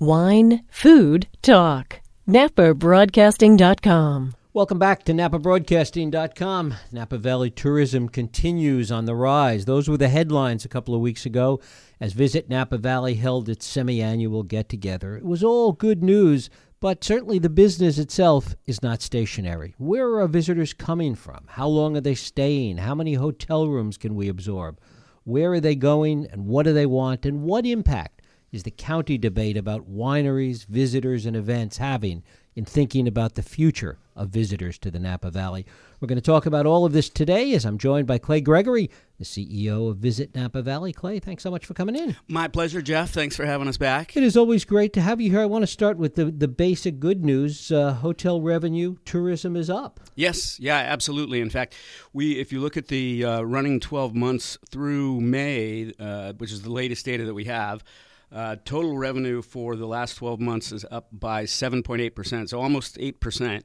[0.00, 2.00] Wine, food, talk.
[2.28, 4.34] NapaBroadcasting.com.
[4.52, 6.74] Welcome back to NapaBroadcasting.com.
[6.92, 9.64] Napa Valley tourism continues on the rise.
[9.64, 11.60] Those were the headlines a couple of weeks ago
[12.00, 15.16] as Visit Napa Valley held its semi annual get together.
[15.16, 19.74] It was all good news, but certainly the business itself is not stationary.
[19.78, 21.40] Where are visitors coming from?
[21.48, 22.76] How long are they staying?
[22.76, 24.78] How many hotel rooms can we absorb?
[25.24, 27.26] Where are they going and what do they want?
[27.26, 28.17] And what impact
[28.52, 32.22] is the county debate about wineries, visitors, and events having
[32.58, 35.64] in thinking about the future of visitors to the Napa Valley.
[36.00, 38.90] We're going to talk about all of this today as I'm joined by Clay Gregory,
[39.16, 40.92] the CEO of Visit Napa Valley.
[40.92, 42.16] Clay, thanks so much for coming in.
[42.26, 43.10] My pleasure, Jeff.
[43.10, 44.16] Thanks for having us back.
[44.16, 45.40] It is always great to have you here.
[45.40, 47.70] I want to start with the, the basic good news.
[47.70, 50.00] Uh, hotel revenue, tourism is up.
[50.16, 51.40] Yes, yeah, absolutely.
[51.40, 51.76] In fact,
[52.12, 56.62] we if you look at the uh, running 12 months through May, uh, which is
[56.62, 57.84] the latest data that we have,
[58.30, 63.62] uh, total revenue for the last 12 months is up by 7.8%, so almost 8%.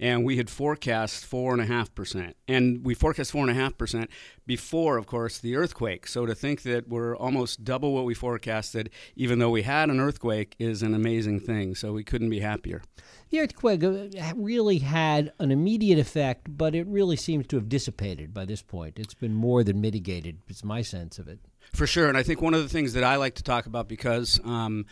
[0.00, 2.34] And we had forecast 4.5%.
[2.48, 4.08] And we forecast 4.5%
[4.46, 6.08] before, of course, the earthquake.
[6.08, 10.00] So to think that we're almost double what we forecasted, even though we had an
[10.00, 11.76] earthquake, is an amazing thing.
[11.76, 12.82] So we couldn't be happier.
[13.30, 18.34] The earthquake uh, really had an immediate effect, but it really seems to have dissipated
[18.34, 18.98] by this point.
[18.98, 21.38] It's been more than mitigated, it's my sense of it.
[21.72, 22.08] For sure.
[22.08, 24.86] And I think one of the things that I like to talk about because um,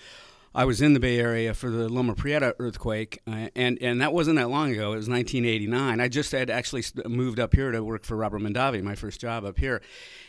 [0.55, 4.12] I was in the Bay Area for the Loma Prieta earthquake, uh, and, and that
[4.12, 4.93] wasn't that long ago.
[4.93, 6.01] It was 1989.
[6.01, 9.45] I just had actually moved up here to work for Robert Mondavi, my first job
[9.45, 9.83] up here.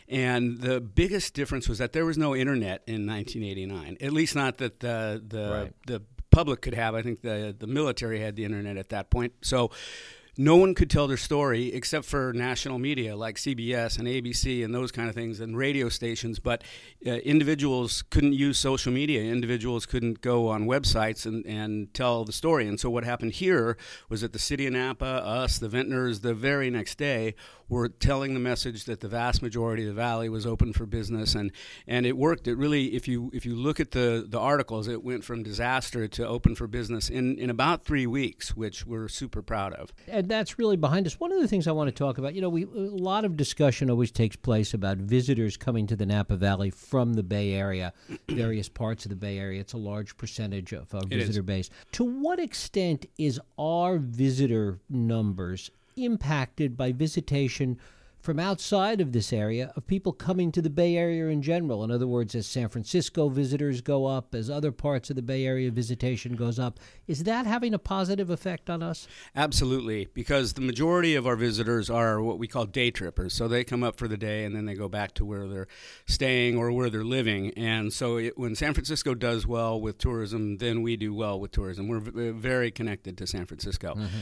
[0.08, 4.58] And the biggest difference was that there was no internet in 1989, at least not
[4.58, 5.74] that the, the, right.
[5.86, 6.96] the public could have.
[6.96, 9.34] I think the, the military had the internet at that point.
[9.42, 9.72] So
[10.40, 14.74] no one could tell their story except for national media like CBS and ABC and
[14.74, 16.40] those kind of things and radio stations.
[16.40, 16.64] But
[17.06, 19.22] uh, individuals couldn't use social media.
[19.22, 22.70] Individuals couldn't go on websites and, and tell the story.
[22.70, 23.76] And so what happened here
[24.08, 27.36] was that the city of Napa, us, the vintners, the very next day
[27.70, 31.36] were telling the message that the vast majority of the valley was open for business,
[31.36, 31.52] and
[31.88, 32.48] and it worked.
[32.48, 36.08] It really, if you if you look at the the articles, it went from disaster
[36.08, 39.94] to open for business in in about three weeks, which we're super proud of.
[40.08, 41.20] And that's really behind us.
[41.20, 43.36] One of the things I want to talk about, you know, we a lot of
[43.36, 47.94] discussion always takes place about visitors coming to the Napa Valley from the Bay Area,
[48.30, 49.60] various parts of the Bay Area.
[49.60, 51.70] It's a large percentage of our visitor base.
[51.94, 57.78] To what extent is our visitor numbers impacted by visitation
[58.20, 61.84] from outside of this area of people coming to the Bay Area in general.
[61.84, 65.46] In other words, as San Francisco visitors go up, as other parts of the Bay
[65.46, 69.08] Area visitation goes up, is that having a positive effect on us?
[69.36, 73.34] Absolutely, because the majority of our visitors are what we call day trippers.
[73.34, 75.68] So they come up for the day and then they go back to where they're
[76.06, 77.52] staying or where they're living.
[77.56, 81.52] And so it, when San Francisco does well with tourism, then we do well with
[81.52, 81.88] tourism.
[81.88, 83.96] We're v- very connected to San Francisco.
[83.96, 84.20] Mm-hmm.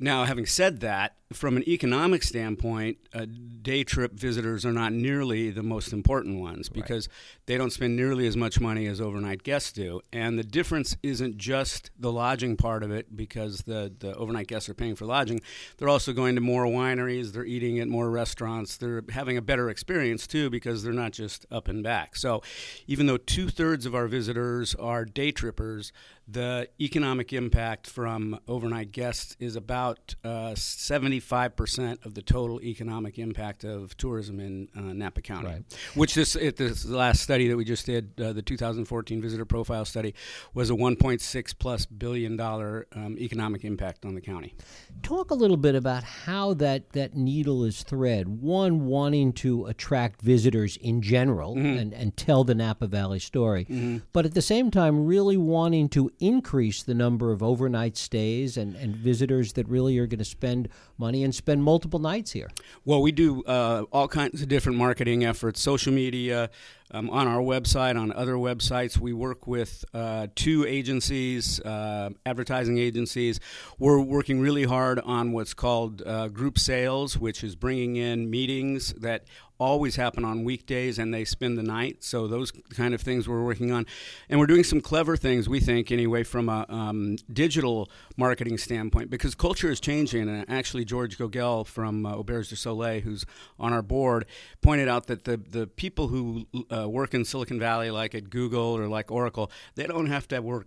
[0.00, 3.26] Now, having said that, from an economic standpoint, uh,
[3.62, 7.46] day trip visitors are not nearly the most important ones because right.
[7.46, 10.00] they don't spend nearly as much money as overnight guests do.
[10.12, 14.68] And the difference isn't just the lodging part of it because the, the overnight guests
[14.68, 15.40] are paying for lodging.
[15.76, 19.70] They're also going to more wineries, they're eating at more restaurants, they're having a better
[19.70, 22.16] experience too because they're not just up and back.
[22.16, 22.42] So
[22.88, 25.92] even though two thirds of our visitors are day trippers,
[26.26, 29.89] the economic impact from overnight guests is about
[30.24, 35.48] uh, 75% of the total economic impact of tourism in uh, Napa County.
[35.48, 35.64] Right.
[35.94, 39.84] Which this, it, this last study that we just did, uh, the 2014 visitor profile
[39.84, 40.14] study,
[40.54, 44.54] was a 1.6 plus billion dollar um, economic impact on the county.
[45.02, 48.28] Talk a little bit about how that, that needle is thread.
[48.28, 51.78] One, wanting to attract visitors in general mm-hmm.
[51.78, 53.98] and, and tell the Napa Valley story, mm-hmm.
[54.12, 58.74] but at the same time, really wanting to increase the number of overnight stays and,
[58.76, 60.68] and visitors that really are going to spend
[60.98, 62.48] money and spend multiple nights here?
[62.84, 66.50] Well, we do uh, all kinds of different marketing efforts, social media,
[66.90, 68.98] um, on our website, on other websites.
[68.98, 73.40] We work with uh, two agencies, uh, advertising agencies.
[73.78, 78.92] We're working really hard on what's called uh, group sales, which is bringing in meetings
[78.94, 79.24] that
[79.60, 82.02] always happen on weekdays and they spend the night.
[82.02, 83.86] So those kind of things we're working on,
[84.28, 89.10] and we're doing some clever things we think anyway from a um, digital marketing standpoint
[89.10, 90.28] because culture is changing.
[90.28, 93.26] And actually, George Gogel from uh, Auberge du Soleil, who's
[93.58, 94.24] on our board,
[94.62, 98.76] pointed out that the the people who uh, work in Silicon Valley, like at Google
[98.76, 100.66] or like Oracle, they don't have to work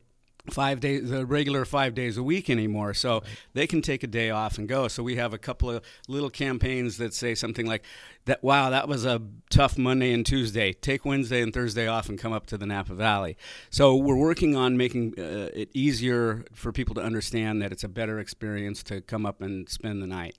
[0.49, 2.93] five days the regular five days a week anymore.
[2.93, 3.23] So right.
[3.53, 4.87] they can take a day off and go.
[4.87, 7.83] So we have a couple of little campaigns that say something like
[8.25, 10.73] that wow that was a tough monday and tuesday.
[10.73, 13.37] Take wednesday and thursday off and come up to the napa valley.
[13.69, 17.89] So we're working on making uh, it easier for people to understand that it's a
[17.89, 20.35] better experience to come up and spend the night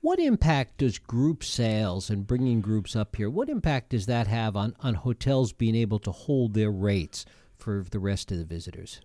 [0.00, 4.56] what impact does group sales and bringing groups up here what impact does that have
[4.56, 7.24] on, on hotels being able to hold their rates
[7.58, 9.00] for the rest of the visitors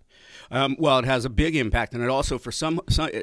[0.52, 3.20] um, well, it has a big impact, and it also for some, some uh,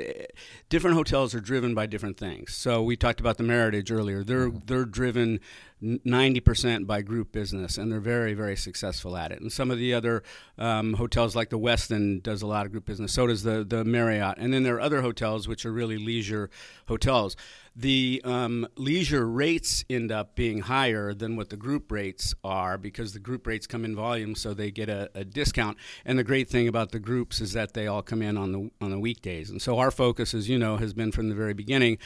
[0.68, 2.54] different hotels are driven by different things.
[2.54, 4.24] So we talked about the Meritage earlier.
[4.24, 4.66] They're mm-hmm.
[4.66, 5.40] they're driven
[5.82, 9.40] ninety percent by group business, and they're very very successful at it.
[9.40, 10.22] And some of the other
[10.58, 13.12] um, hotels, like the Westin, does a lot of group business.
[13.12, 16.50] So does the the Marriott, and then there are other hotels which are really leisure
[16.88, 17.36] hotels
[17.74, 23.14] the um, leisure rates end up being higher than what the group rates are because
[23.14, 25.78] the group rates come in volume, so they get a, a, discount.
[26.04, 28.70] And the great thing about the groups is that they all come in on the
[28.82, 29.48] on the weekdays.
[29.48, 31.98] And so our focus, as you know, has been from the very beginning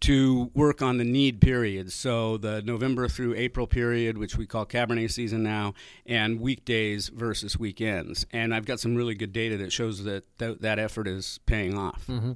[0.00, 1.94] to work on the need periods.
[1.94, 5.74] So the November through April period, which we call Cabernet season now,
[6.04, 8.26] and weekdays versus weekends.
[8.32, 11.78] And I've got some really good data that shows that th- that effort is paying
[11.78, 12.04] off.
[12.08, 12.32] Mm-hmm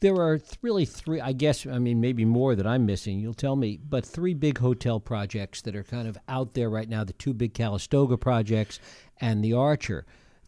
[0.00, 3.56] there are really three, I guess, I mean, maybe more that I'm missing, you'll tell
[3.56, 7.12] me, but three big hotel projects that are kind of out there right now the
[7.14, 8.78] two big Calistoga projects
[9.20, 10.04] and the Archer.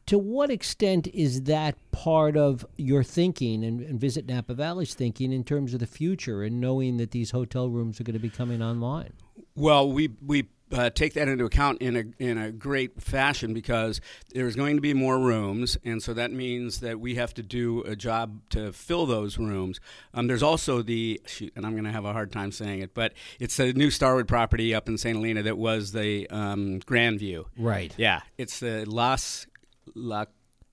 [0.06, 5.32] To what extent is that part of your thinking and, and Visit Napa Valley's thinking
[5.32, 8.30] in terms of the future and knowing that these hotel rooms are going to be
[8.30, 9.12] coming online?
[9.58, 14.00] Well, we, we uh, take that into account in a in a great fashion because
[14.34, 17.82] there's going to be more rooms, and so that means that we have to do
[17.82, 19.80] a job to fill those rooms.
[20.14, 22.94] Um, there's also the shoot, and I'm going to have a hard time saying it,
[22.94, 25.16] but it's a new Starwood property up in St.
[25.16, 27.44] Helena that was the um, Grandview.
[27.56, 27.94] Right.
[27.96, 29.46] Yeah, it's the Las
[29.94, 30.26] La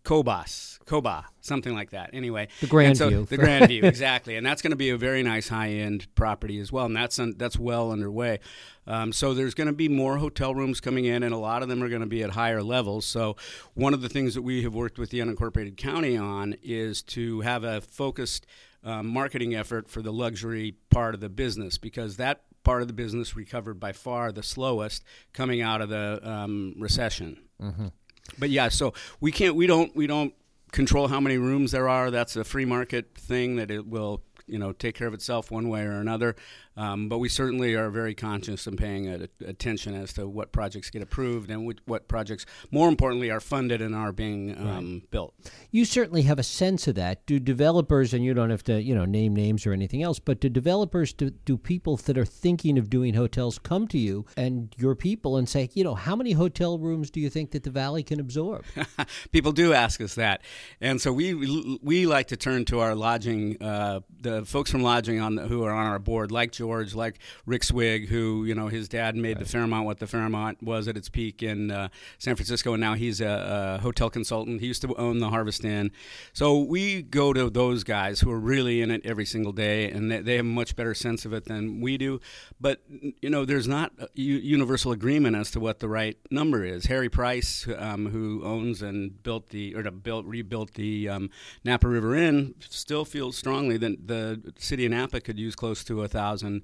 [0.06, 2.12] Cobas, Coba, something like that.
[2.14, 4.98] Anyway, the Grand so, View, the Grand View, exactly, and that's going to be a
[4.98, 8.40] very nice high-end property as well, and that's un, that's well underway.
[8.88, 11.70] Um, so there's going to be more hotel rooms coming in, and a lot of
[11.70, 13.06] them are going to be at higher levels.
[13.06, 13.36] So
[13.74, 17.42] one of the things that we have worked with the unincorporated county on is to
[17.42, 18.46] have a focused
[18.84, 22.94] um, marketing effort for the luxury part of the business because that part of the
[22.94, 25.04] business recovered by far the slowest
[25.34, 27.40] coming out of the um, recession.
[27.62, 27.88] Mm-hmm.
[28.38, 30.34] But yeah, so we can't, we don't, we don't
[30.72, 32.12] control how many rooms there are.
[32.12, 35.70] That's a free market thing that it will, you know, take care of itself one
[35.70, 36.36] way or another.
[36.78, 40.90] Um, but we certainly are very conscious and paying a, attention as to what projects
[40.90, 45.12] get approved and what projects, more importantly, are funded and are being um, right.
[45.12, 45.34] built.
[45.72, 47.26] You certainly have a sense of that.
[47.26, 50.42] Do developers, and you don't have to, you know, name names or anything else, but
[50.42, 54.74] do developers, do, do people that are thinking of doing hotels come to you and
[54.78, 57.70] your people and say, you know, how many hotel rooms do you think that the
[57.70, 58.66] valley can absorb?
[59.32, 60.42] people do ask us that,
[60.82, 65.22] and so we we like to turn to our lodging, uh, the folks from lodging
[65.22, 66.52] on the, who are on our board, like.
[66.52, 66.65] George,
[66.96, 69.40] like Rick Swig, who you know his dad made right.
[69.40, 72.94] the Fairmont what the Fairmont was at its peak in uh, San Francisco, and now
[72.94, 74.62] he's a, a, hotel consultant.
[74.62, 75.92] He used to own the Harvest Inn.
[76.34, 80.12] So we go to those guys who are really in it every single day, and
[80.12, 82.20] they, they have a much better sense of it than we do.
[82.60, 82.82] But
[83.22, 86.86] you know, there's not universal agreement as to what the right number is.
[86.86, 91.30] Harry Price, um, who owns and built the or built rebuilt the um,
[91.64, 96.04] Napa River Inn, still feels strongly that the city of Napa could use close to
[96.04, 96.55] a thousand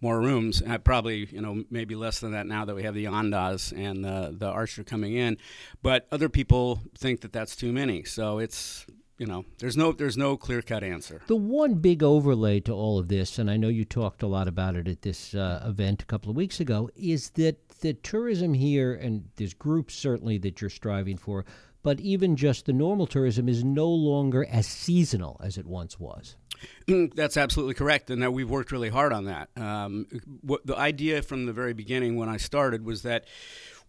[0.00, 0.62] more rooms.
[0.62, 4.04] Uh, probably, you know, maybe less than that now that we have the Andaz and
[4.04, 5.36] the the Archer coming in.
[5.82, 8.04] But other people think that that's too many.
[8.04, 8.86] So it's
[9.20, 11.20] you know, there's no there's no clear cut answer.
[11.26, 14.48] The one big overlay to all of this, and I know you talked a lot
[14.48, 18.54] about it at this uh, event a couple of weeks ago, is that the tourism
[18.54, 21.44] here, and there's groups certainly that you're striving for,
[21.82, 26.36] but even just the normal tourism is no longer as seasonal as it once was.
[27.14, 29.48] That's absolutely correct, and that we've worked really hard on that.
[29.56, 30.06] Um,
[30.42, 33.24] what, the idea from the very beginning when I started was that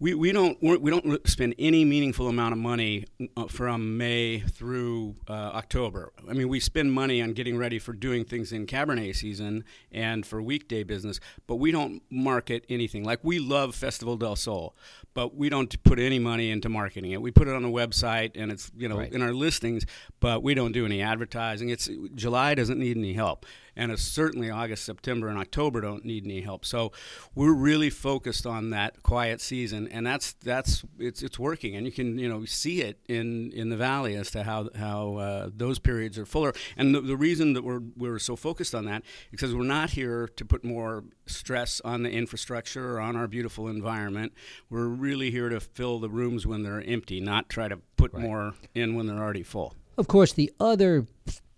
[0.02, 3.06] we, we don't we don't spend any meaningful amount of money
[3.38, 6.12] uh, from May through uh, October.
[6.28, 10.26] I mean, we spend money on getting ready for doing things in Cabernet season and
[10.26, 13.04] for weekday business, but we don't market anything.
[13.04, 14.76] Like we love Festival del Sol,
[15.14, 17.22] but we don't put any money into marketing it.
[17.22, 19.14] We put it on the website and it's you know right.
[19.14, 19.86] in our listings,
[20.20, 21.70] but we don't do any advertising.
[21.70, 26.42] It's July doesn't need any help and certainly August, September, and October don't need any
[26.42, 26.66] help.
[26.66, 26.92] So
[27.36, 31.92] we're really focused on that quiet season, and that's that's it's it's working, and you
[31.92, 35.80] can you know see it in in the valley as to how how uh, those
[35.80, 36.54] periods are fuller.
[36.78, 39.92] And the, the reason that we're we're so focused on that is because we're not
[39.92, 44.34] here to put more stress on the infrastructure or on our beautiful environment.
[44.70, 48.24] We're really here to fill the rooms when they're empty, not try to put Right.
[48.24, 49.74] more in when they're already full.
[49.98, 51.06] Of course, the other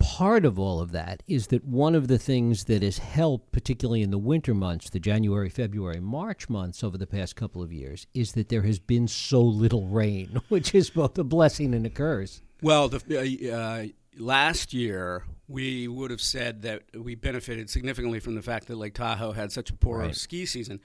[0.04, 4.02] part of all of that is that one of the things that has helped, particularly
[4.02, 8.06] in the winter months, the January, February, March months over the past couple of years,
[8.14, 11.90] is that there has been so little rain, which is both a blessing and a
[11.90, 12.42] curse.
[12.62, 13.86] Well, the, uh, uh,
[14.18, 18.94] last year we would have said that we benefited significantly from the fact that Lake
[18.94, 20.16] Tahoe had such a poor Right.
[20.16, 20.80] ski season.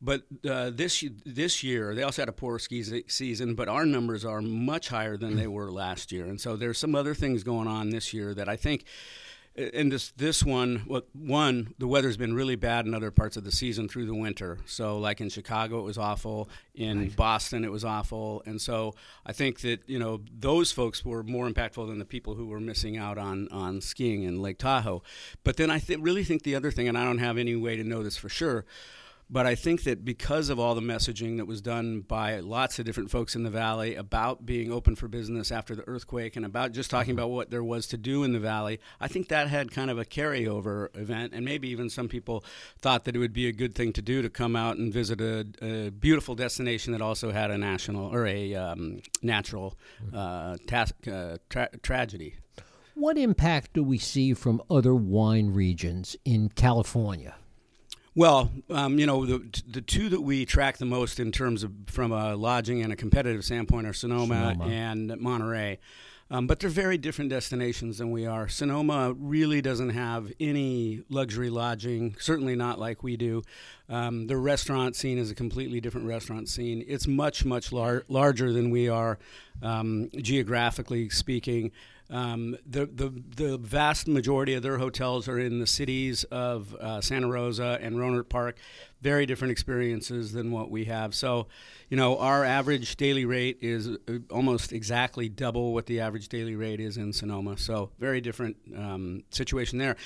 [0.00, 4.24] But uh, this this year they also had a poor ski season, but our numbers
[4.24, 7.68] are much higher than they were last year, and so there's some other things going
[7.68, 8.84] on this year that I think.
[9.58, 10.84] And this this one,
[11.14, 14.58] one, the weather's been really bad in other parts of the season through the winter.
[14.66, 16.50] So, like in Chicago, it was awful.
[16.74, 18.42] In Boston, it was awful.
[18.44, 22.34] And so, I think that you know those folks were more impactful than the people
[22.34, 25.02] who were missing out on on skiing in Lake Tahoe.
[25.42, 27.76] But then I th- really think the other thing, and I don't have any way
[27.78, 28.66] to know this for sure,
[29.28, 32.84] but I think that because of all the messaging that was done by lots of
[32.84, 36.70] different folks in the valley about being open for business after the earthquake and about
[36.70, 39.72] just talking about what there was to do in the valley, I think that had
[39.72, 41.32] kind of a carryover event.
[41.34, 42.44] And maybe even some people
[42.78, 45.20] thought that it would be a good thing to do to come out and visit
[45.20, 49.76] a, a beautiful destination that also had a national or a um, natural
[50.14, 52.36] uh, tas- uh, tra- tragedy.
[52.94, 57.34] What impact do we see from other wine regions in California?
[58.16, 61.70] Well, um, you know, the the two that we track the most in terms of
[61.86, 64.72] from a lodging and a competitive standpoint are Sonoma, Sonoma.
[64.72, 65.78] and Monterey.
[66.28, 68.48] Um, but they're very different destinations than we are.
[68.48, 73.42] Sonoma really doesn't have any luxury lodging, certainly not like we do.
[73.88, 76.84] Um, the restaurant scene is a completely different restaurant scene.
[76.88, 79.20] It's much, much lar- larger than we are,
[79.62, 81.70] um, geographically speaking.
[82.08, 87.00] Um, the, the the vast majority of their hotels are in the cities of uh,
[87.00, 88.58] Santa Rosa and Rohnert Park.
[89.02, 91.14] Very different experiences than what we have.
[91.14, 91.48] So,
[91.90, 96.56] you know, our average daily rate is uh, almost exactly double what the average daily
[96.56, 97.58] rate is in Sonoma.
[97.58, 99.96] So, very different um, situation there.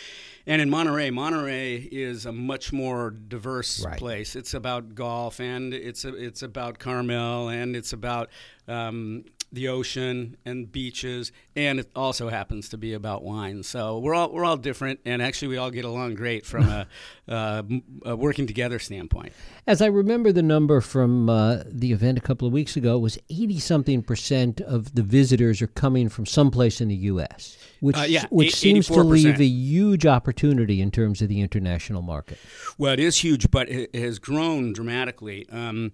[0.47, 3.99] And in Monterey, Monterey is a much more diverse Right.
[3.99, 4.35] place.
[4.37, 8.28] It's about golf and it's a, it's about Carmel and it's about
[8.69, 13.62] um, the ocean and beaches, and it also happens to be about wine.
[13.62, 16.87] So we're all we're all different, and actually we all get along great from a,
[17.28, 17.62] uh,
[18.04, 19.33] a working together standpoint.
[19.66, 23.19] As I remember the number from uh, the event a couple of weeks ago, was
[23.28, 28.02] 80 something percent of the visitors are coming from someplace in the U.S., which, Uh,
[28.02, 32.38] yeah, which seems to leave a huge opportunity in terms of the international market.
[32.78, 35.46] Well, it is huge, but it it has grown dramatically.
[35.50, 35.92] Um,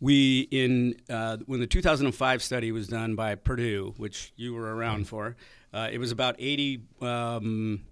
[0.00, 5.08] we in uh, when the 2005 study was done by Purdue, which you were around
[5.08, 5.36] for,
[5.72, 6.80] uh, it was about 80.
[7.00, 7.82] Um,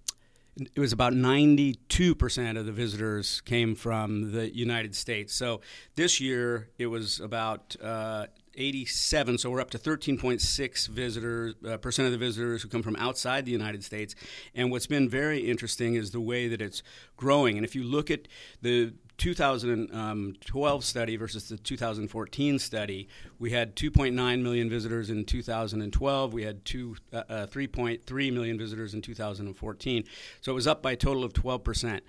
[0.57, 5.33] it was about 92% of the visitors came from the United States.
[5.33, 5.59] So
[5.95, 9.37] this year it was about uh, 87.
[9.37, 13.45] So we're up to 13.6 visitors uh, percent of the visitors who come from outside
[13.45, 14.15] the United States.
[14.53, 16.83] And what's been very interesting is the way that it's
[17.17, 17.57] growing.
[17.57, 18.27] And if you look at
[18.61, 23.07] the 2012 study versus the 2014 study,
[23.39, 26.33] we had 2.9 million visitors in 2012.
[26.33, 30.03] We had two, uh, uh, 3.3 million visitors in 2014.
[30.41, 32.03] So it was up by a total of 12 percent.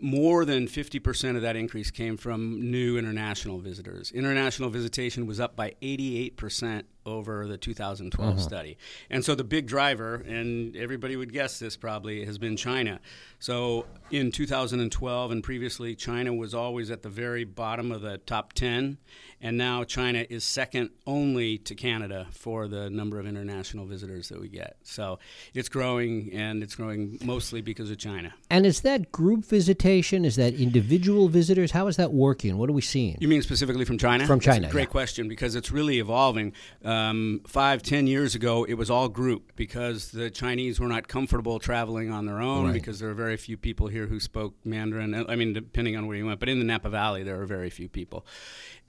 [0.00, 4.12] More than 50% of that increase came from new international visitors.
[4.12, 8.40] International visitation was up by 88% over the 2012 uh-huh.
[8.40, 8.78] study.
[9.10, 13.00] And so the big driver, and everybody would guess this probably, has been China.
[13.38, 18.52] So in 2012 and previously, China was always at the very bottom of the top
[18.52, 18.98] 10.
[19.40, 24.40] And now China is second only to Canada for the number of international visitors that
[24.40, 24.76] we get.
[24.82, 25.20] So
[25.54, 28.34] it's growing, and it's growing mostly because of China.
[28.50, 30.24] And is that group visitation?
[30.24, 31.70] Is that individual visitors?
[31.70, 32.58] How is that working?
[32.58, 33.16] What are we seeing?
[33.20, 34.26] You mean specifically from China?
[34.26, 34.86] From China, great yeah.
[34.86, 36.52] question because it's really evolving.
[36.84, 41.06] Uh, Um, five, ten years ago, it was all group because the Chinese were not
[41.08, 42.72] comfortable traveling on their own Right.
[42.74, 45.14] because there are very few people here who spoke Mandarin.
[45.28, 47.70] I mean, depending on where you went, but in the Napa Valley, there are very
[47.70, 48.26] few people.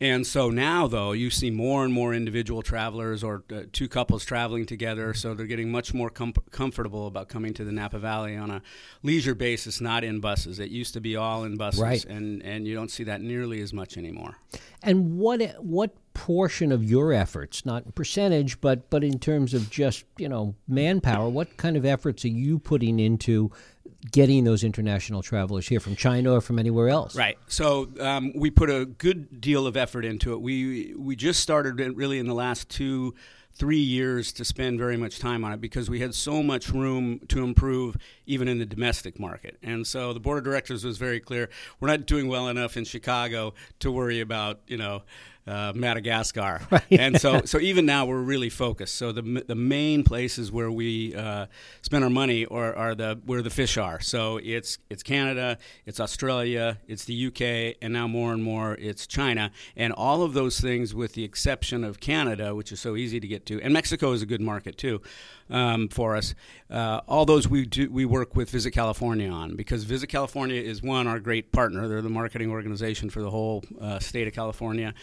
[0.01, 4.23] And so now, though, you see more and more individual travelers or uh, two couples
[4.23, 5.13] traveling together.
[5.13, 8.61] So they're getting much more com- comfortable about coming to the Napa Valley on a
[9.03, 10.57] leisure basis, not in buses.
[10.59, 12.05] It used to be all in buses, Right.
[12.05, 14.37] and, and you don't see that nearly as much anymore.
[14.81, 19.69] And what what portion of your efforts, not in percentage, but but in terms of
[19.69, 23.51] just you know manpower, what kind of efforts are you putting into
[24.11, 27.15] getting those international travelers here from China or from anywhere else?
[27.15, 27.37] Right.
[27.47, 30.41] So um, we put a good deal of effort into it.
[30.41, 33.15] We we just started it really in the last two
[33.53, 37.19] three years to spend very much time on it because we had so much room
[37.27, 39.57] to improve even in the domestic market.
[39.63, 41.49] And so the board of directors was very clear
[41.79, 45.03] we're not doing well enough in Chicago to worry about, you know,
[45.49, 46.61] uh, Madagascar.
[46.71, 46.83] Right.
[46.91, 48.95] And so, so even now we're really focused.
[48.95, 51.47] So the, the main places where we uh,
[51.81, 53.99] spend our money are, are the where the fish are.
[53.99, 59.07] So it's it's Canada, it's Australia, it's the UK, and now more and more it's
[59.07, 59.51] China.
[59.75, 63.27] And all of those things, with the exception of Canada, which is so easy to
[63.27, 65.01] get to, and Mexico is a good market too
[65.49, 66.35] um, for us.
[66.69, 70.81] Uh, all those we do, we work with Visit California on because Visit California is
[70.83, 71.87] one our great partner.
[71.87, 74.93] They're the marketing organization for the whole uh, state of California,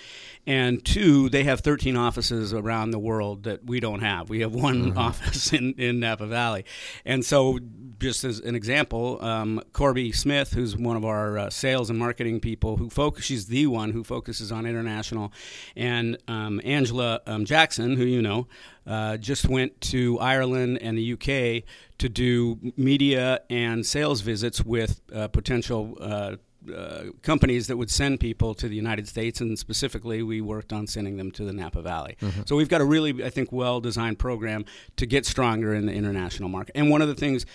[0.47, 4.29] and two, they have 13 offices around the world that we don't have.
[4.29, 4.99] We have one mm-hmm.
[4.99, 6.65] office in in Napa Valley,
[7.05, 7.59] and so
[7.99, 12.41] just as an example, um, Corby Smith, who's one of our uh, sales and marketing
[12.41, 15.33] people, who focus, she's the one who focuses on international,
[15.75, 18.47] and um, Angela um, Jackson, who you know,
[18.87, 21.65] uh, just went to Ireland and the UK
[21.99, 25.97] to do media and sales visits with uh, potential.
[26.75, 30.87] Uh, companies that would send people to the United States, and specifically, we worked on
[30.87, 32.17] sending them to the Napa Valley.
[32.21, 32.43] Mm-hmm.
[32.47, 34.65] So we've got a really, I think, well designed program
[34.97, 36.73] to get stronger in the international market.
[36.75, 37.47] And one of the things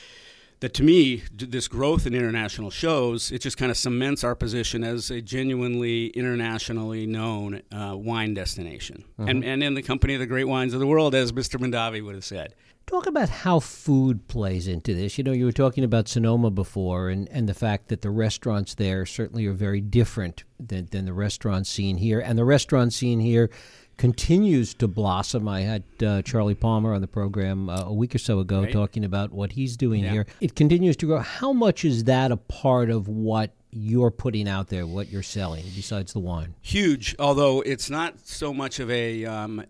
[0.61, 4.83] that to me, this growth in international shows, it just kind of cements our position
[4.83, 9.03] as a genuinely internationally known uh, wine destination.
[9.19, 9.29] Mm-hmm.
[9.29, 11.59] And, and in the company of the great wines of the world, as Mr.
[11.59, 12.53] Mondavi would have said.
[12.91, 15.17] Talk about how food plays into this.
[15.17, 18.75] You know, you were talking about Sonoma before, and, and the fact that the restaurants
[18.75, 22.19] there certainly are very different than, than the restaurant scene here.
[22.19, 23.49] And the restaurant scene here
[23.95, 25.47] continues to blossom.
[25.47, 28.73] I had uh, Charlie Palmer on the program uh, a week or so ago right.
[28.73, 30.11] talking about what he's doing yeah.
[30.11, 30.25] here.
[30.41, 31.19] It continues to grow.
[31.19, 35.63] How much is that a part of what you're putting out there, what you're selling,
[35.73, 36.55] besides the wine?
[36.61, 39.23] Huge, although it's not so much of a.
[39.23, 39.63] Um,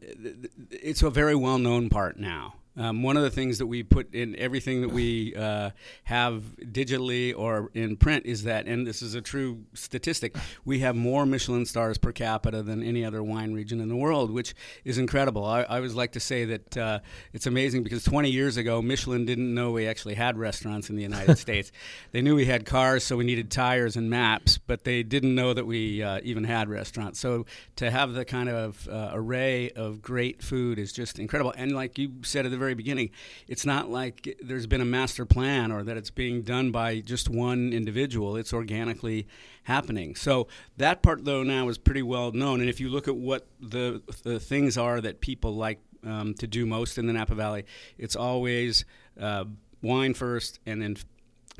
[0.72, 2.56] it's a very well known part now.
[2.78, 5.72] Um, one of the things that we put in everything that we uh,
[6.06, 10.96] have digitally or in print is that, and this is a true statistic, we have
[10.96, 14.98] more Michelin stars per capita than any other wine region in the world, which is
[14.98, 15.44] incredible.
[15.44, 17.00] I, I always like to say that uh,
[17.34, 21.04] it's amazing because 20 years ago, Michelin didn't know we actually had restaurants in the
[21.04, 21.74] United States.
[22.14, 25.54] They knew we had cars, so we needed tires and maps, but they didn't know
[25.54, 27.20] that we uh, even had restaurants.
[27.20, 31.54] So to have the kind of uh, array of great food is just incredible.
[31.58, 33.12] And like you said at the very beginning,
[33.48, 37.30] it's not like there's been a master plan or that it's being done by just
[37.30, 38.36] one individual.
[38.36, 39.28] It's organically
[39.64, 40.16] happening.
[40.16, 42.62] So that part, though, now is pretty well known.
[42.62, 46.48] And if you look at what the, the things are that people like um, to
[46.48, 47.66] do most in the Napa Valley,
[47.98, 48.86] it's always
[49.20, 49.46] uh,
[49.82, 50.96] wine first and then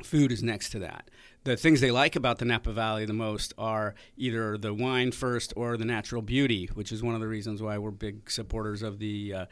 [0.02, 1.08] food is next to that
[1.44, 5.52] the things they like about the Napa Valley the most are either the wine first
[5.56, 9.00] or the natural beauty, which is one of the reasons why we're big supporters of
[9.00, 9.46] the uh,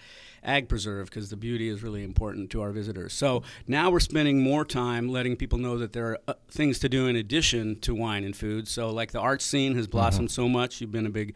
[0.45, 3.13] ag preserve because the beauty is really important to our visitors.
[3.13, 6.89] So now we're spending more time letting people know that there are uh, things to
[6.89, 8.69] do in addition to wine and food.
[8.69, 10.43] So like the art scene has blossomed mm-hmm.
[10.43, 11.35] so much, you've been a big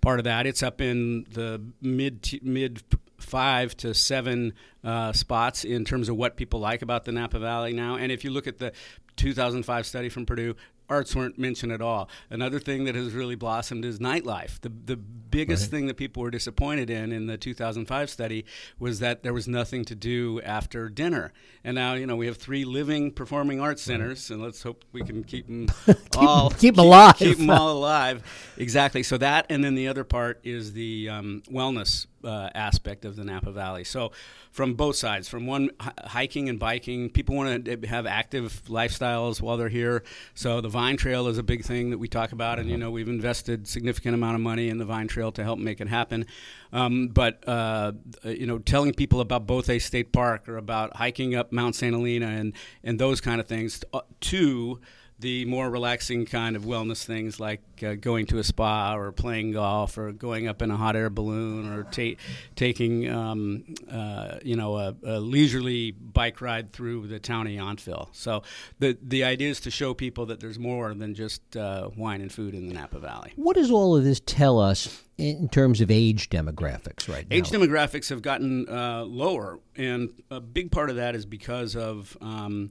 [0.00, 0.46] part of that.
[0.46, 2.82] It's up in the mid mid
[3.18, 4.52] five to seven
[4.84, 7.96] uh, spots in terms of what people like about the Napa Valley now.
[7.96, 8.72] And if you look at the
[9.16, 10.54] 2005 study from Purdue,
[10.88, 12.08] arts weren't mentioned at all.
[12.30, 14.60] Another thing that has really blossomed is nightlife.
[14.60, 15.70] The the biggest right.
[15.70, 18.44] thing that people were disappointed in in the 2005 study
[18.78, 21.32] was that there was nothing to do after dinner.
[21.64, 25.02] And now you know we have three living performing arts centers, and let's hope we
[25.02, 27.16] can keep them keep, all keep, keep alive.
[27.16, 28.22] Keep them all alive.
[28.56, 29.02] Exactly.
[29.02, 33.24] So that, and then the other part is the um, wellness uh, aspect of the
[33.24, 33.84] Napa Valley.
[33.84, 34.12] So,
[34.50, 39.40] from both sides, from one h- hiking and biking, people want to have active lifestyles
[39.40, 40.02] while they're here.
[40.34, 42.90] So, the Vine Trail is a big thing that we talk about, and you know
[42.90, 46.26] we've invested significant amount of money in the Vine Trail to help make it happen.
[46.72, 47.92] Um, but uh,
[48.24, 51.94] you know, telling people about Bothe State Park or about hiking up Mount St.
[51.94, 53.84] Helena and and those kind of things.
[53.92, 54.80] Uh, to
[55.18, 59.52] the more relaxing kind of wellness things like uh, going to a spa or playing
[59.52, 62.20] golf or going up in a hot air balloon or ta-
[62.54, 68.08] taking um, uh, you know a, a, leisurely bike ride through the town of Yountville.
[68.12, 68.42] So
[68.78, 72.30] the the idea is to show people that there's more than just uh, wine and
[72.30, 73.32] food in the Napa Valley.
[73.36, 77.36] What does all of this tell us in terms of age demographics right now?
[77.36, 82.16] Age demographics have gotten uh, lower, and a big part of that is because of
[82.20, 82.70] um,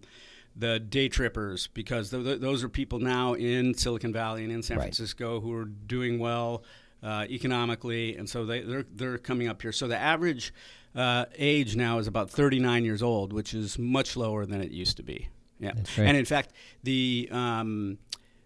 [0.56, 4.64] the day trippers because th- th- those are people now in Silicon Valley and in
[4.64, 4.84] San right.
[4.86, 6.64] Francisco who are doing well.
[7.04, 9.72] uh, economically, and so they, they're they're coming up here.
[9.72, 10.54] So the average
[10.96, 14.98] uh, age now is about 39 years old, which is much lower than it used
[14.98, 15.30] to be.
[15.60, 18.00] Yeah, and in fact, the um,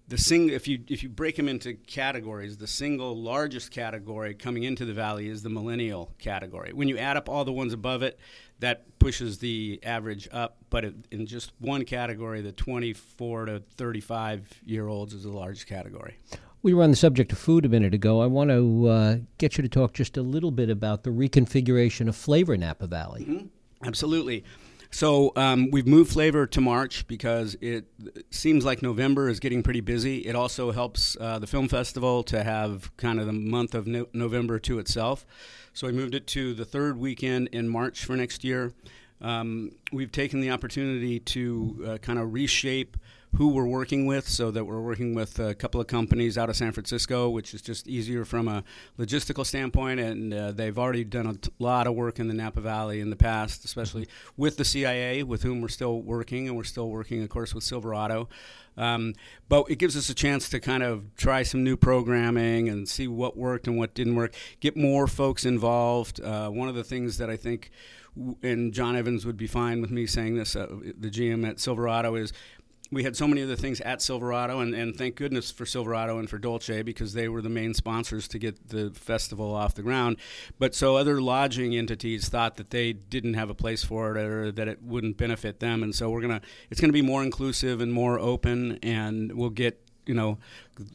[0.09, 4.63] the sing if you if you break them into categories, the single largest category coming
[4.63, 6.73] into the valley is the millennial category.
[6.73, 8.19] When you add up all the ones above it,
[8.59, 10.57] that pushes the average up.
[10.69, 15.67] But it, in just one category, the 24 to 35 year olds is the largest
[15.67, 16.17] category.
[16.61, 18.21] We were on the subject of food a minute ago.
[18.21, 22.09] I want to uh, get you to talk just a little bit about the reconfiguration
[22.09, 23.21] of flavor in Napa Valley.
[23.21, 23.87] Mm-hmm.
[23.87, 24.43] Absolutely.
[24.91, 27.85] So um, we've moved flavor to March because it
[28.31, 30.19] seems like November is getting pretty busy.
[30.25, 34.07] It also helps uh, the film festival to have kind of the month of no-
[34.13, 35.25] November to itself.
[35.73, 38.73] So we moved it to the third weekend in March for next year.
[39.21, 42.97] Um, we've taken the opportunity to uh, kind of reshape
[43.35, 46.55] who we're working with so that we're working with a couple of companies out of
[46.55, 48.63] San Francisco, which is just easier from a
[48.97, 49.99] logistical standpoint.
[49.99, 53.09] And uh, they've already done a t- lot of work in the Napa Valley in
[53.09, 56.47] the past, especially with the CIA, with whom we're still working.
[56.47, 58.29] And we're still working, of course, with Silverado.
[58.77, 59.13] Um,
[59.47, 63.07] but it gives us a chance to kind of try some new programming and see
[63.07, 66.21] what worked and what didn't work, get more folks involved.
[66.21, 67.71] Uh, one of the things that I think
[68.41, 72.15] and John Evans would be fine with me saying this, uh, the GM at Silverado,
[72.15, 72.33] is
[72.91, 76.29] we had so many other things at Silverado, and, and thank goodness for Silverado and
[76.29, 80.17] for Dolce because they were the main sponsors to get the festival off the ground.
[80.57, 84.51] But so other lodging entities thought that they didn't have a place for it or
[84.51, 87.93] that it wouldn't benefit them, and so we're gonna it's gonna be more inclusive and
[87.93, 90.39] more open, and we'll get you know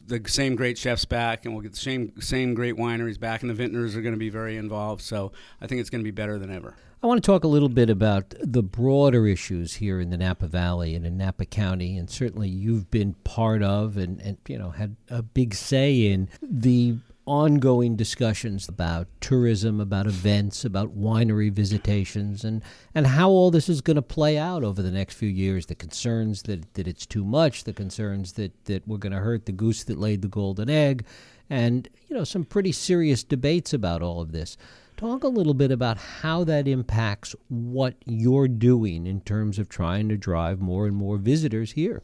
[0.07, 3.49] the same great chefs back, and we'll get the same same great wineries back, and
[3.49, 5.01] the vintners are going to be very involved.
[5.01, 5.31] So
[5.61, 6.75] I think it's going to be better than ever.
[7.05, 10.47] I want to talk a little bit about the broader issues here in the Napa
[10.47, 14.71] Valley and in Napa County, and certainly you've been part of and, and you know
[14.71, 16.95] had a big say in the
[17.27, 22.63] ongoing discussions about tourism, about events, about winery visitations, and,
[22.95, 25.67] and how all this is going to play out over the next few years.
[25.67, 29.45] The concerns that, that it's too much, the concerns that, that we're going to hurt
[29.45, 31.05] the goose that laid the golden egg,
[31.51, 34.57] and you know some pretty serious debates about all of this.
[34.97, 40.07] Talk a little bit about how that impacts what you're doing in terms of trying
[40.09, 42.03] to drive more and more visitors here.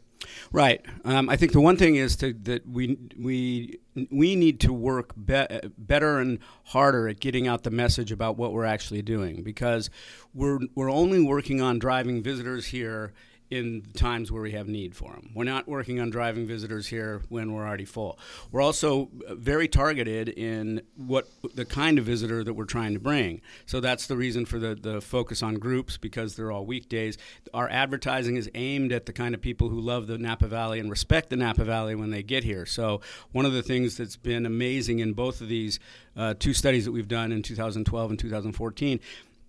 [0.51, 0.86] Right.
[1.06, 3.80] Um, I think the one thing is to, that we we
[4.12, 8.54] we need to work be- better and harder at getting out the message about what
[8.54, 9.89] we're actually doing because
[10.34, 13.13] we're we're only working on driving visitors here
[13.52, 15.30] in times where we have need for them.
[15.36, 18.18] We're not working on driving visitors here when we're already full.
[18.50, 23.42] We're also very targeted in what the kind of visitor that we're trying to bring.
[23.66, 27.18] So that's the reason for the, the focus on groups because they're all weekdays.
[27.54, 30.90] Our advertising is aimed at the kind of people who love the Napa Valley and
[30.90, 32.66] respect the Napa Valley when they get here.
[32.66, 33.02] So
[33.34, 35.78] one of the things that's been amazing in both of these
[36.16, 39.00] uh, two studies that we've done in 2012 and 2014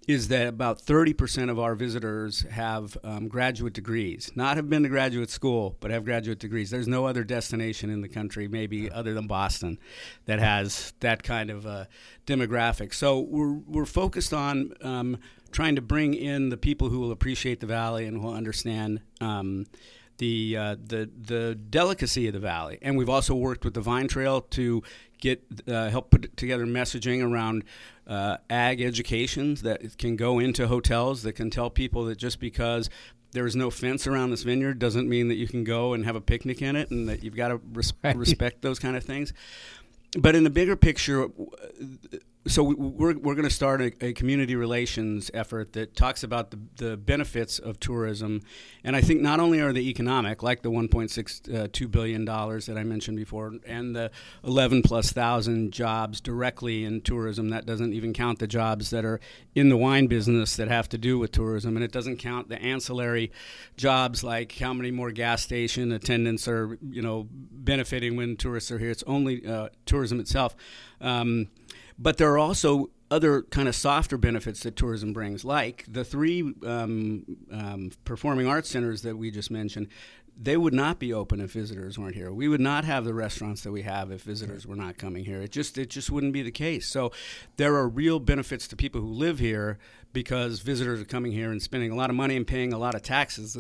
[0.09, 4.33] is that about 30% of our visitors have um, graduate degrees.
[4.35, 6.71] Not have been to graduate school, but have graduate degrees.
[6.71, 9.79] There's no other destination in the country, maybe other than Boston,
[10.27, 11.85] that has that kind of uh,
[12.27, 12.95] demographic.
[12.95, 15.19] So we're, we're focused on um,
[15.53, 19.01] trying to bring in the people who will appreciate the valley and will understand.
[19.21, 19.67] Um,
[20.19, 24.07] the, uh, the the delicacy of the valley, and we've also worked with the Vine
[24.07, 24.83] Trail to
[25.23, 27.65] get uh, help put together messaging around
[28.07, 32.91] uh, ag educations that can go into hotels that can tell people that just because
[33.31, 36.17] there is no fence around this vineyard doesn't mean that you can go and have
[36.17, 38.17] a picnic in it and that you've got to res- right.
[38.17, 39.33] respect those kind of things.
[40.19, 41.31] But in the bigger picture,
[42.47, 46.59] so we're, we're going to start a, a, community relations effort that talks about the,
[46.77, 48.41] the benefits of tourism.
[48.85, 52.77] And i think not only are they economic like the 1.62 uh, billion dollars that
[52.77, 54.11] i mentioned before and the
[54.45, 59.21] 11 plus thousand jobs directly in tourism that doesn't even count the jobs that are
[59.55, 61.77] in the wine business that have to do with tourism.
[61.77, 63.33] And it doesn't count the ancillary
[63.77, 68.79] jobs like how many more gas station attendants are you know benefiting when tourists are
[68.79, 68.91] here.
[68.91, 70.57] It's only uh, tourism itself.
[71.01, 71.49] Um,
[72.03, 76.53] but there are also other kind of softer benefits that tourism brings, like the three
[76.67, 79.89] um, um, performing arts centers that we just mentioned.
[80.35, 82.33] They would not be open if visitors weren't here.
[82.33, 85.43] We would not have the restaurants that we have if visitors were not coming here.
[85.43, 86.89] It just it just wouldn't be the case.
[86.89, 87.13] So
[87.59, 89.79] there are real benefits to people who live here
[90.15, 92.95] because visitors are coming here and spending a lot of money and paying a lot
[92.95, 93.57] of taxes.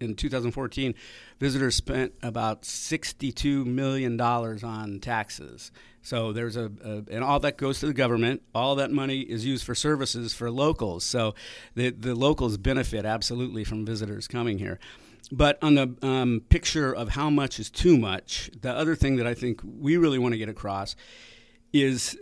[0.00, 0.94] In 2014,
[1.40, 5.72] visitors spent about $62 million on taxes.
[6.02, 8.42] So there's a, a, and all that goes to the government.
[8.54, 11.04] All that money is used for services for locals.
[11.04, 11.34] So
[11.74, 14.78] the, the locals benefit absolutely from visitors coming here.
[15.30, 19.26] But on the um, picture of how much is too much, the other thing that
[19.26, 20.96] I think we really want to get across
[21.72, 22.18] is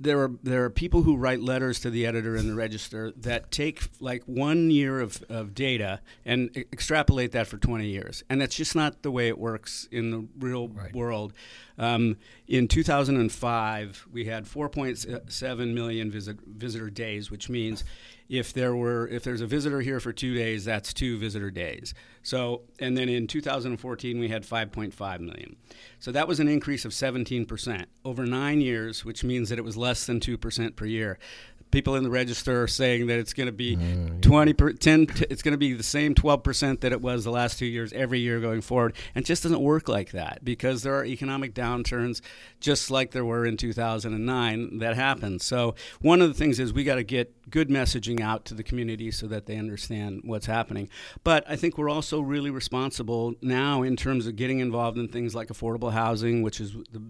[0.00, 3.50] there are there are people who write letters to the editor in the register that
[3.50, 8.40] take like one year of, of data and e- extrapolate that for 20 years and
[8.40, 10.92] that's just not the way it works in the real Right.
[10.94, 11.32] world
[11.78, 12.16] um,
[12.48, 17.84] in 2005 we had 4.7 million visit, visitor days which means
[18.28, 21.94] if there were if there's a visitor here for two days that's two visitor days.
[22.22, 25.56] So and then in 2014 we had 5.5 million.
[25.98, 29.76] So that was an increase of 17% over nine years which means that it was
[29.76, 31.18] less than 2% per year
[31.70, 33.76] people in the register are saying that it's going to be
[34.20, 37.30] 20 per, 10 t- it's going to be the same 12% that it was the
[37.30, 38.94] last two years every year going forward.
[39.14, 42.20] And it just doesn't work like that because there are economic downturns
[42.60, 45.42] just like there were in 2009 that happened.
[45.42, 48.62] So one of the things is we got to get good messaging out to the
[48.62, 50.88] community so that they understand what's happening.
[51.22, 55.34] But i think we're also really responsible now in terms of getting involved in things
[55.34, 57.02] like affordable housing which is the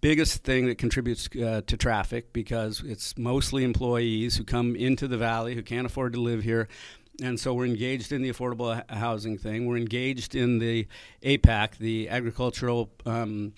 [0.00, 4.01] biggest thing that contributes uh, to traffic because it's mostly employees
[4.36, 6.68] who come into the valley who can't afford to live here.
[7.22, 9.66] And so we're engaged in the affordable housing thing.
[9.66, 10.86] We're engaged in the
[11.22, 13.52] APAC, the Agricultural um,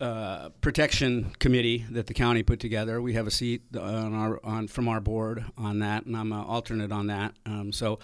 [0.00, 3.00] uh, Protection Committee that the county put together.
[3.00, 6.40] We have a seat on our on from our board on that, and I'm an
[6.40, 7.34] alternate on that.
[7.46, 8.00] Um, so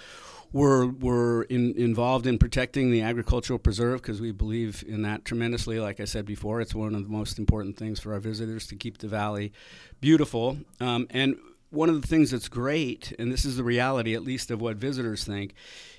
[0.52, 5.78] we're we're in, involved in protecting the agricultural preserve because we believe in that tremendously.
[5.78, 8.76] Like I said before, it's one of the most important things for our visitors to
[8.76, 9.52] keep the valley
[10.00, 10.58] beautiful.
[10.80, 11.36] Um, and
[11.70, 14.76] one of the things that's great, and this is the reality, at least of what
[14.76, 15.54] visitors think,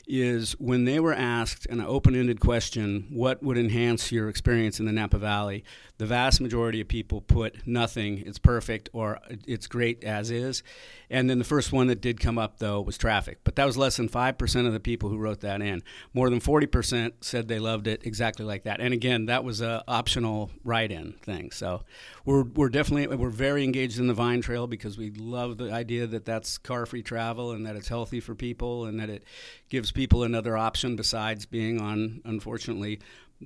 [0.09, 4.91] is when they were asked an open-ended question, "What would enhance your experience in the
[4.91, 5.63] Napa Valley?"
[5.99, 8.23] The vast majority of people put nothing.
[8.25, 10.63] It's perfect, or it's great as is.
[11.09, 13.77] And then the first one that did come up though was traffic, but that was
[13.77, 15.83] less than five percent of the people who wrote that in.
[16.13, 18.79] More than forty percent said they loved it exactly like that.
[18.79, 21.51] And again, that was a optional write-in thing.
[21.51, 21.83] So
[22.25, 26.07] we're we're definitely we're very engaged in the Vine Trail because we love the idea
[26.07, 29.23] that that's car-free travel and that it's healthy for people and that it
[29.69, 32.99] gives people another option besides being on unfortunately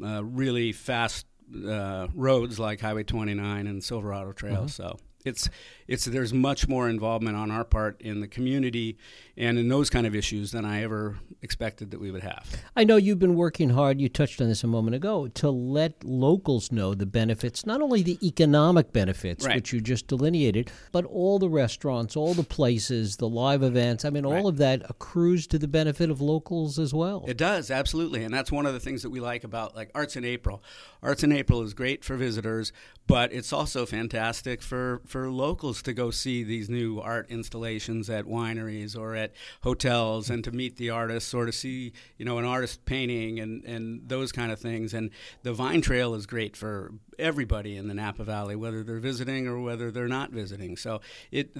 [0.03, 1.25] uh, really fast
[1.67, 4.67] uh, roads like Highway 29 and Silverado Trail.
[4.67, 5.49] So it's
[5.87, 8.97] it's there's much more involvement on our part in the community
[9.35, 12.47] and in those kind of issues than I ever expected that we would have.
[12.75, 16.03] I know you've been working hard, you touched on this a moment ago, to let
[16.03, 19.55] locals know the benefits, not only the economic benefits, Right.
[19.55, 24.05] which you just delineated, but all the restaurants, all the places, the live events.
[24.05, 24.45] I mean, all Right.
[24.45, 27.25] of that accrues to the benefit of locals as well.
[27.27, 30.15] It does absolutely, and that's one of the things that we like about like Arts
[30.15, 30.63] in April.
[31.01, 32.71] Arts in April is great for visitors,
[33.07, 38.25] but it's also fantastic for for locals to go see these new art installations at
[38.25, 42.45] wineries or at hotels, and to meet the artists or to see you know an
[42.45, 44.91] artist painting and and those kind of things.
[44.91, 45.11] And
[45.43, 49.61] the Vine Trail is great for everybody in the Napa Valley, whether they're visiting or
[49.61, 50.77] whether they're not visiting.
[50.77, 50.99] So
[51.31, 51.55] it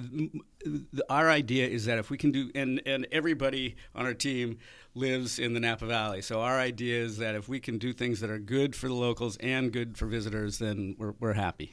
[1.08, 4.58] our idea is that if we can do and and everybody on our team
[4.96, 6.22] lives in the Napa Valley.
[6.22, 8.94] So our idea is that if we can do things that are good for the
[8.94, 11.72] locals and good for visitors, then we're, we're happy.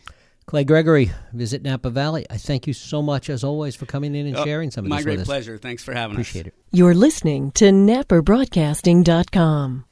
[0.51, 2.25] Clay Gregory, visit Napa Valley.
[2.29, 4.89] I thank you so much, as always, for coming in and Oh, sharing some of
[4.89, 5.27] My this great with us.
[5.29, 5.57] My great pleasure.
[5.57, 6.27] Thanks for having us.
[6.27, 6.53] Appreciate it.
[6.73, 9.85] You're listening to NapaBroadcasting.com.